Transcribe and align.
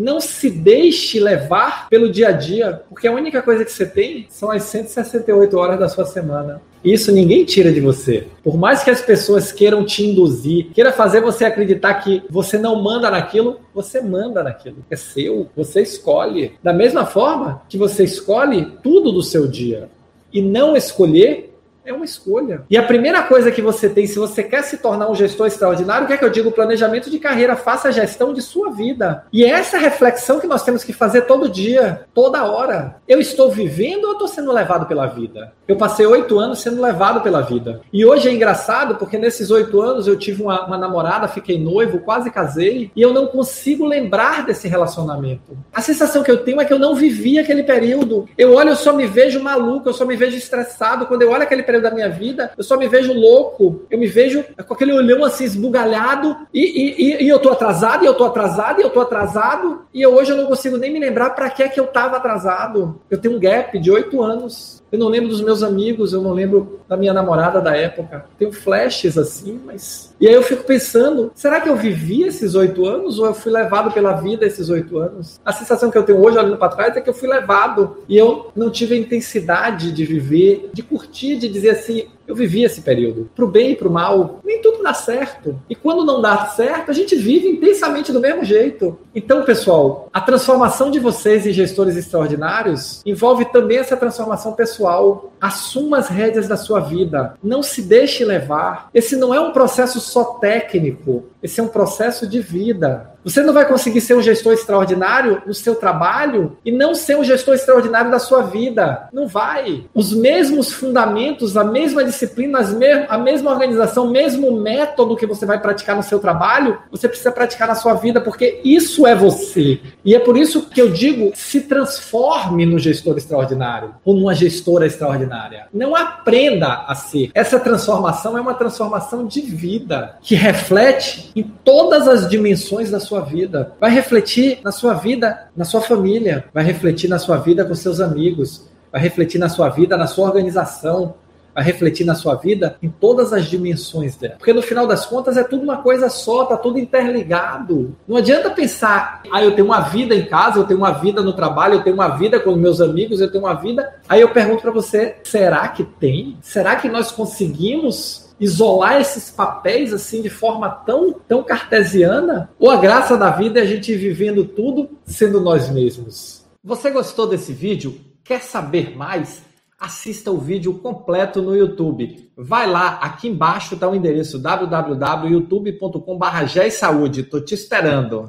Não 0.00 0.18
se 0.18 0.48
deixe 0.48 1.20
levar 1.20 1.86
pelo 1.90 2.10
dia 2.10 2.28
a 2.28 2.32
dia, 2.32 2.80
porque 2.88 3.06
a 3.06 3.12
única 3.12 3.42
coisa 3.42 3.66
que 3.66 3.70
você 3.70 3.84
tem 3.84 4.26
são 4.30 4.50
as 4.50 4.62
168 4.62 5.54
horas 5.58 5.78
da 5.78 5.90
sua 5.90 6.06
semana. 6.06 6.62
Isso 6.82 7.12
ninguém 7.12 7.44
tira 7.44 7.70
de 7.70 7.82
você. 7.82 8.26
Por 8.42 8.56
mais 8.56 8.82
que 8.82 8.88
as 8.88 9.02
pessoas 9.02 9.52
queiram 9.52 9.84
te 9.84 10.02
induzir, 10.02 10.70
queira 10.72 10.90
fazer 10.90 11.20
você 11.20 11.44
acreditar 11.44 11.92
que 11.96 12.22
você 12.30 12.56
não 12.56 12.82
manda 12.82 13.10
naquilo, 13.10 13.60
você 13.74 14.00
manda 14.00 14.42
naquilo. 14.42 14.78
É 14.90 14.96
seu, 14.96 15.50
você 15.54 15.82
escolhe. 15.82 16.54
Da 16.62 16.72
mesma 16.72 17.04
forma 17.04 17.60
que 17.68 17.76
você 17.76 18.02
escolhe 18.02 18.72
tudo 18.82 19.12
do 19.12 19.22
seu 19.22 19.46
dia. 19.46 19.90
E 20.32 20.40
não 20.40 20.74
escolher 20.74 21.49
é 21.90 21.94
uma 21.94 22.04
escolha. 22.04 22.62
E 22.70 22.76
a 22.76 22.82
primeira 22.82 23.22
coisa 23.22 23.50
que 23.50 23.62
você 23.62 23.88
tem, 23.88 24.06
se 24.06 24.18
você 24.18 24.42
quer 24.42 24.62
se 24.62 24.78
tornar 24.78 25.10
um 25.10 25.14
gestor 25.14 25.46
extraordinário, 25.46 26.04
o 26.04 26.06
que 26.06 26.14
é 26.14 26.16
que 26.16 26.24
eu 26.24 26.30
digo? 26.30 26.52
Planejamento 26.52 27.10
de 27.10 27.18
carreira, 27.18 27.56
faça 27.56 27.88
a 27.88 27.90
gestão 27.92 28.32
de 28.32 28.42
sua 28.42 28.70
vida. 28.70 29.24
E 29.32 29.44
é 29.44 29.50
essa 29.50 29.78
reflexão 29.78 30.40
que 30.40 30.46
nós 30.46 30.62
temos 30.62 30.84
que 30.84 30.92
fazer 30.92 31.22
todo 31.22 31.48
dia, 31.48 32.06
toda 32.14 32.44
hora. 32.44 32.96
Eu 33.06 33.20
estou 33.20 33.50
vivendo 33.50 34.04
ou 34.04 34.12
estou 34.12 34.28
sendo 34.28 34.52
levado 34.52 34.86
pela 34.86 35.06
vida? 35.06 35.52
Eu 35.66 35.76
passei 35.76 36.04
oito 36.06 36.38
anos 36.38 36.60
sendo 36.60 36.82
levado 36.82 37.20
pela 37.20 37.42
vida. 37.42 37.80
E 37.92 38.04
hoje 38.04 38.28
é 38.28 38.32
engraçado 38.32 38.96
porque 38.96 39.16
nesses 39.16 39.50
oito 39.50 39.80
anos 39.80 40.06
eu 40.06 40.16
tive 40.16 40.42
uma, 40.42 40.66
uma 40.66 40.76
namorada, 40.76 41.28
fiquei 41.28 41.58
noivo, 41.58 42.00
quase 42.00 42.30
casei, 42.30 42.90
e 42.94 43.00
eu 43.00 43.12
não 43.12 43.26
consigo 43.26 43.86
lembrar 43.86 44.44
desse 44.44 44.66
relacionamento. 44.66 45.56
A 45.72 45.80
sensação 45.80 46.22
que 46.22 46.30
eu 46.30 46.38
tenho 46.38 46.60
é 46.60 46.64
que 46.64 46.72
eu 46.72 46.78
não 46.78 46.94
vivi 46.94 47.38
aquele 47.38 47.62
período. 47.62 48.28
Eu 48.36 48.54
olho, 48.54 48.70
eu 48.70 48.76
só 48.76 48.92
me 48.92 49.06
vejo 49.06 49.40
maluco, 49.40 49.88
eu 49.88 49.92
só 49.92 50.04
me 50.04 50.16
vejo 50.16 50.36
estressado. 50.36 51.06
Quando 51.06 51.22
eu 51.22 51.30
olho 51.30 51.42
aquele 51.44 51.62
período 51.62 51.79
da 51.80 51.90
minha 51.90 52.08
vida, 52.08 52.52
eu 52.56 52.64
só 52.64 52.76
me 52.76 52.88
vejo 52.88 53.12
louco, 53.12 53.82
eu 53.90 53.98
me 53.98 54.06
vejo 54.06 54.44
com 54.66 54.74
aquele 54.74 54.92
olhão 54.92 55.24
assim 55.24 55.44
esbugalhado 55.44 56.36
e, 56.52 56.60
e, 56.62 57.24
e 57.24 57.28
eu 57.28 57.38
tô 57.38 57.50
atrasado, 57.50 58.04
e 58.04 58.06
eu 58.06 58.14
tô 58.14 58.24
atrasado, 58.24 58.80
e 58.80 58.82
eu 58.82 58.90
tô 58.90 59.00
atrasado, 59.00 59.82
e 59.92 60.02
eu, 60.02 60.14
hoje 60.14 60.30
eu 60.30 60.36
não 60.36 60.46
consigo 60.46 60.76
nem 60.76 60.92
me 60.92 61.00
lembrar 61.00 61.30
para 61.30 61.50
que 61.50 61.62
é 61.62 61.68
que 61.68 61.80
eu 61.80 61.86
tava 61.86 62.16
atrasado. 62.16 63.00
Eu 63.10 63.18
tenho 63.18 63.36
um 63.36 63.40
gap 63.40 63.78
de 63.78 63.90
oito 63.90 64.22
anos. 64.22 64.80
Eu 64.90 64.98
não 64.98 65.08
lembro 65.08 65.28
dos 65.28 65.40
meus 65.40 65.62
amigos, 65.62 66.12
eu 66.12 66.20
não 66.20 66.32
lembro 66.32 66.80
da 66.88 66.96
minha 66.96 67.12
namorada 67.12 67.60
da 67.60 67.76
época. 67.76 68.26
Tenho 68.36 68.52
flashes 68.52 69.16
assim, 69.16 69.60
mas. 69.64 70.12
E 70.20 70.26
aí 70.26 70.34
eu 70.34 70.42
fico 70.42 70.64
pensando: 70.64 71.30
será 71.34 71.60
que 71.60 71.68
eu 71.68 71.76
vivi 71.76 72.24
esses 72.24 72.56
oito 72.56 72.84
anos 72.84 73.18
ou 73.18 73.26
eu 73.26 73.34
fui 73.34 73.52
levado 73.52 73.92
pela 73.92 74.14
vida 74.14 74.44
esses 74.44 74.68
oito 74.68 74.98
anos? 74.98 75.40
A 75.44 75.52
sensação 75.52 75.90
que 75.90 75.98
eu 75.98 76.02
tenho 76.02 76.20
hoje, 76.20 76.38
olhando 76.38 76.56
para 76.56 76.74
trás, 76.74 76.96
é 76.96 77.00
que 77.00 77.08
eu 77.08 77.14
fui 77.14 77.28
levado 77.28 77.98
e 78.08 78.16
eu 78.16 78.50
não 78.56 78.68
tive 78.68 78.96
a 78.96 78.98
intensidade 78.98 79.92
de 79.92 80.04
viver, 80.04 80.70
de 80.72 80.82
curtir, 80.82 81.36
de 81.36 81.48
dizer 81.60 81.70
assim: 81.70 82.08
eu 82.30 82.36
vivi 82.36 82.62
esse 82.62 82.82
período, 82.82 83.28
pro 83.34 83.48
bem 83.48 83.72
e 83.72 83.76
pro 83.76 83.90
mal. 83.90 84.40
Nem 84.44 84.62
tudo 84.62 84.82
dá 84.82 84.94
certo. 84.94 85.60
E 85.68 85.74
quando 85.74 86.04
não 86.04 86.22
dá 86.22 86.46
certo, 86.46 86.90
a 86.90 86.94
gente 86.94 87.16
vive 87.16 87.48
intensamente 87.48 88.12
do 88.12 88.20
mesmo 88.20 88.44
jeito. 88.44 88.98
Então, 89.12 89.44
pessoal, 89.44 90.08
a 90.12 90.20
transformação 90.20 90.92
de 90.92 91.00
vocês 91.00 91.44
em 91.44 91.52
gestores 91.52 91.96
extraordinários 91.96 93.02
envolve 93.04 93.46
também 93.46 93.78
essa 93.78 93.96
transformação 93.96 94.52
pessoal. 94.52 95.32
Assuma 95.40 95.98
as 95.98 96.08
rédeas 96.08 96.46
da 96.46 96.56
sua 96.56 96.78
vida. 96.80 97.34
Não 97.42 97.62
se 97.64 97.82
deixe 97.82 98.24
levar. 98.24 98.88
Esse 98.94 99.16
não 99.16 99.34
é 99.34 99.40
um 99.40 99.52
processo 99.52 99.98
só 99.98 100.24
técnico, 100.34 101.24
esse 101.42 101.58
é 101.58 101.62
um 101.62 101.68
processo 101.68 102.28
de 102.28 102.40
vida. 102.40 103.10
Você 103.24 103.42
não 103.42 103.52
vai 103.52 103.66
conseguir 103.66 104.00
ser 104.00 104.14
um 104.14 104.22
gestor 104.22 104.52
extraordinário 104.52 105.42
no 105.46 105.52
seu 105.52 105.74
trabalho 105.74 106.56
e 106.64 106.72
não 106.72 106.94
ser 106.94 107.16
um 107.16 107.24
gestor 107.24 107.54
extraordinário 107.54 108.10
da 108.10 108.18
sua 108.18 108.42
vida. 108.42 109.08
Não 109.12 109.28
vai. 109.28 109.84
Os 109.94 110.12
mesmos 110.12 110.72
fundamentos, 110.72 111.56
a 111.56 111.64
mesma 111.64 112.02
disciplina, 112.02 112.60
a 113.08 113.18
mesma 113.18 113.50
organização, 113.50 114.06
o 114.06 114.10
mesmo 114.10 114.58
método 114.60 115.16
que 115.16 115.26
você 115.26 115.44
vai 115.44 115.60
praticar 115.60 115.96
no 115.96 116.02
seu 116.02 116.18
trabalho, 116.18 116.78
você 116.90 117.08
precisa 117.08 117.30
praticar 117.30 117.68
na 117.68 117.74
sua 117.74 117.94
vida, 117.94 118.20
porque 118.20 118.60
isso 118.64 119.06
é 119.06 119.14
você. 119.14 119.80
E 120.04 120.14
é 120.14 120.18
por 120.18 120.36
isso 120.36 120.62
que 120.62 120.80
eu 120.80 120.90
digo: 120.90 121.32
se 121.34 121.62
transforme 121.62 122.64
no 122.64 122.78
gestor 122.78 123.16
extraordinário 123.16 123.94
ou 124.04 124.14
numa 124.14 124.34
gestora 124.34 124.86
extraordinária. 124.86 125.66
Não 125.72 125.94
aprenda 125.94 126.84
a 126.86 126.94
ser. 126.94 127.30
Essa 127.34 127.58
transformação 127.58 128.36
é 128.38 128.40
uma 128.40 128.54
transformação 128.54 129.26
de 129.26 129.40
vida 129.40 130.16
que 130.22 130.34
reflete 130.34 131.30
em 131.34 131.42
todas 131.42 132.08
as 132.08 132.28
dimensões 132.28 132.90
da 132.90 133.00
sua 133.00 133.09
sua 133.10 133.22
vida, 133.22 133.72
vai 133.80 133.90
refletir 133.90 134.60
na 134.62 134.70
sua 134.70 134.94
vida, 134.94 135.48
na 135.56 135.64
sua 135.64 135.80
família, 135.80 136.44
vai 136.54 136.62
refletir 136.62 137.10
na 137.10 137.18
sua 137.18 137.38
vida 137.38 137.64
com 137.64 137.74
seus 137.74 137.98
amigos, 137.98 138.68
vai 138.92 139.00
refletir 139.02 139.38
na 139.40 139.48
sua 139.48 139.68
vida, 139.68 139.96
na 139.96 140.06
sua 140.06 140.28
organização, 140.28 141.14
vai 141.54 141.64
refletir 141.64 142.04
na 142.04 142.14
sua 142.14 142.34
vida 142.34 142.76
em 142.82 142.88
todas 142.88 143.32
as 143.32 143.46
dimensões 143.46 144.16
dela. 144.16 144.36
Porque 144.36 144.52
no 144.52 144.62
final 144.62 144.86
das 144.86 145.06
contas 145.06 145.36
é 145.36 145.44
tudo 145.44 145.62
uma 145.62 145.78
coisa 145.78 146.08
só, 146.08 146.44
tá 146.44 146.56
tudo 146.56 146.78
interligado. 146.78 147.96
Não 148.06 148.16
adianta 148.16 148.50
pensar, 148.50 149.22
ah, 149.32 149.42
eu 149.42 149.54
tenho 149.54 149.66
uma 149.66 149.80
vida 149.80 150.14
em 150.14 150.26
casa, 150.26 150.58
eu 150.58 150.64
tenho 150.64 150.78
uma 150.78 150.92
vida 150.92 151.22
no 151.22 151.32
trabalho, 151.32 151.74
eu 151.74 151.82
tenho 151.82 151.94
uma 151.94 152.08
vida 152.08 152.40
com 152.40 152.54
meus 152.56 152.80
amigos, 152.80 153.20
eu 153.20 153.30
tenho 153.30 153.44
uma 153.44 153.54
vida. 153.54 153.94
Aí 154.08 154.20
eu 154.20 154.30
pergunto 154.30 154.62
para 154.62 154.70
você, 154.70 155.16
será 155.24 155.68
que 155.68 155.84
tem? 155.84 156.36
Será 156.40 156.76
que 156.76 156.88
nós 156.88 157.10
conseguimos 157.10 158.30
isolar 158.40 159.00
esses 159.00 159.30
papéis 159.30 159.92
assim 159.92 160.22
de 160.22 160.30
forma 160.30 160.68
tão, 160.70 161.12
tão 161.12 161.42
cartesiana? 161.42 162.50
Ou 162.58 162.70
a 162.70 162.76
graça 162.76 163.16
da 163.16 163.30
vida 163.30 163.60
é 163.60 163.62
a 163.62 163.66
gente 163.66 163.94
vivendo 163.94 164.44
tudo 164.44 164.90
sendo 165.04 165.40
nós 165.40 165.68
mesmos? 165.68 166.44
Você 166.64 166.90
gostou 166.90 167.26
desse 167.26 167.52
vídeo? 167.52 168.00
Quer 168.24 168.42
saber 168.42 168.96
mais? 168.96 169.42
Assista 169.80 170.30
o 170.30 170.36
vídeo 170.36 170.74
completo 170.74 171.40
no 171.40 171.56
YouTube. 171.56 172.30
Vai 172.36 172.68
lá, 172.68 172.98
aqui 173.00 173.28
embaixo 173.28 173.72
está 173.72 173.88
o 173.88 173.94
endereço 173.94 174.38
www.youtube.com.br. 174.38 177.16
Estou 177.16 177.42
te 177.42 177.54
esperando. 177.54 178.28